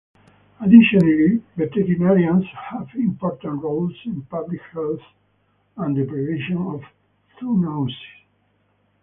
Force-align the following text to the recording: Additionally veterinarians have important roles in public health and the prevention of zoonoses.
Additionally 0.61 1.43
veterinarians 1.55 2.45
have 2.71 2.87
important 2.95 3.61
roles 3.61 3.93
in 4.05 4.23
public 4.23 4.59
health 4.73 4.99
and 5.77 5.95
the 5.95 6.05
prevention 6.05 6.57
of 6.57 6.81
zoonoses. 7.39 7.93